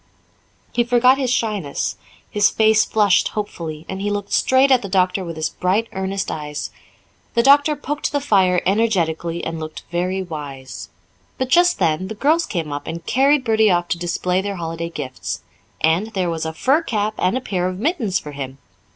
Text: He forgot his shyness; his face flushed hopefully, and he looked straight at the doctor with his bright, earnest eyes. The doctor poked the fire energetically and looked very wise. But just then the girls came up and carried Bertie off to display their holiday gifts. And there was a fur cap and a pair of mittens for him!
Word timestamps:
He 0.71 0.83
forgot 0.83 1.19
his 1.19 1.29
shyness; 1.29 1.95
his 2.27 2.49
face 2.49 2.85
flushed 2.85 3.27
hopefully, 3.27 3.85
and 3.87 4.01
he 4.01 4.09
looked 4.09 4.31
straight 4.33 4.71
at 4.71 4.81
the 4.81 4.89
doctor 4.89 5.23
with 5.23 5.35
his 5.35 5.49
bright, 5.49 5.87
earnest 5.93 6.31
eyes. 6.31 6.71
The 7.35 7.43
doctor 7.43 7.75
poked 7.75 8.11
the 8.11 8.19
fire 8.19 8.63
energetically 8.65 9.43
and 9.43 9.59
looked 9.59 9.83
very 9.91 10.23
wise. 10.23 10.89
But 11.37 11.49
just 11.49 11.77
then 11.77 12.07
the 12.07 12.15
girls 12.15 12.47
came 12.47 12.71
up 12.73 12.87
and 12.87 13.05
carried 13.05 13.43
Bertie 13.43 13.69
off 13.69 13.89
to 13.89 13.99
display 13.99 14.41
their 14.41 14.55
holiday 14.55 14.89
gifts. 14.89 15.43
And 15.81 16.07
there 16.13 16.31
was 16.31 16.47
a 16.47 16.53
fur 16.53 16.81
cap 16.81 17.13
and 17.19 17.37
a 17.37 17.39
pair 17.41 17.67
of 17.67 17.77
mittens 17.77 18.17
for 18.17 18.31
him! 18.31 18.57